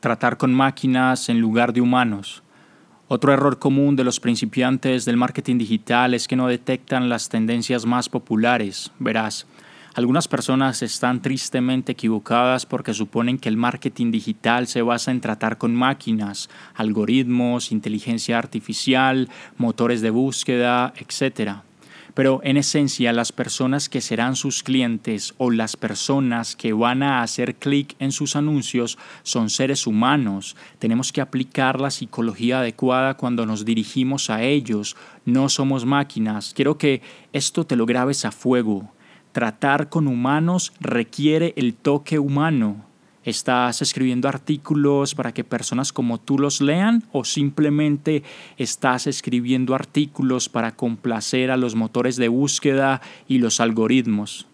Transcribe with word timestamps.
tratar 0.00 0.36
con 0.36 0.52
máquinas 0.52 1.28
en 1.28 1.40
lugar 1.40 1.72
de 1.72 1.80
humanos. 1.80 2.42
Otro 3.08 3.32
error 3.32 3.58
común 3.58 3.96
de 3.96 4.04
los 4.04 4.20
principiantes 4.20 5.04
del 5.04 5.16
marketing 5.16 5.58
digital 5.58 6.14
es 6.14 6.28
que 6.28 6.36
no 6.36 6.46
detectan 6.46 7.08
las 7.08 7.28
tendencias 7.28 7.84
más 7.84 8.08
populares. 8.08 8.92
Verás, 8.98 9.46
algunas 9.94 10.28
personas 10.28 10.82
están 10.82 11.20
tristemente 11.20 11.92
equivocadas 11.92 12.64
porque 12.64 12.94
suponen 12.94 13.38
que 13.38 13.48
el 13.48 13.56
marketing 13.56 14.12
digital 14.12 14.68
se 14.68 14.82
basa 14.82 15.10
en 15.10 15.20
tratar 15.20 15.58
con 15.58 15.74
máquinas, 15.74 16.48
algoritmos, 16.74 17.72
inteligencia 17.72 18.38
artificial, 18.38 19.28
motores 19.56 20.00
de 20.00 20.10
búsqueda, 20.10 20.94
etc. 20.96 21.62
Pero 22.14 22.40
en 22.42 22.56
esencia 22.56 23.12
las 23.12 23.32
personas 23.32 23.88
que 23.88 24.00
serán 24.00 24.36
sus 24.36 24.62
clientes 24.62 25.34
o 25.38 25.50
las 25.50 25.76
personas 25.76 26.56
que 26.56 26.72
van 26.72 27.02
a 27.02 27.22
hacer 27.22 27.56
clic 27.56 27.94
en 27.98 28.12
sus 28.12 28.36
anuncios 28.36 28.98
son 29.22 29.50
seres 29.50 29.86
humanos. 29.86 30.56
Tenemos 30.78 31.12
que 31.12 31.20
aplicar 31.20 31.80
la 31.80 31.90
psicología 31.90 32.60
adecuada 32.60 33.16
cuando 33.16 33.46
nos 33.46 33.64
dirigimos 33.64 34.30
a 34.30 34.42
ellos. 34.42 34.96
No 35.24 35.48
somos 35.48 35.84
máquinas. 35.84 36.52
Quiero 36.54 36.78
que 36.78 37.02
esto 37.32 37.64
te 37.64 37.76
lo 37.76 37.86
grabes 37.86 38.24
a 38.24 38.32
fuego. 38.32 38.90
Tratar 39.32 39.88
con 39.88 40.08
humanos 40.08 40.72
requiere 40.80 41.54
el 41.56 41.74
toque 41.74 42.18
humano. 42.18 42.89
¿Estás 43.22 43.82
escribiendo 43.82 44.28
artículos 44.28 45.14
para 45.14 45.32
que 45.32 45.44
personas 45.44 45.92
como 45.92 46.18
tú 46.18 46.38
los 46.38 46.62
lean 46.62 47.04
o 47.12 47.24
simplemente 47.24 48.22
estás 48.56 49.06
escribiendo 49.06 49.74
artículos 49.74 50.48
para 50.48 50.74
complacer 50.74 51.50
a 51.50 51.58
los 51.58 51.74
motores 51.74 52.16
de 52.16 52.28
búsqueda 52.28 53.02
y 53.28 53.38
los 53.38 53.60
algoritmos? 53.60 54.49